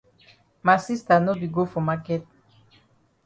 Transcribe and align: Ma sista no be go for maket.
Ma 0.65 0.75
sista 0.85 1.15
no 1.19 1.31
be 1.39 1.47
go 1.55 1.63
for 1.71 1.83
maket. 1.87 2.23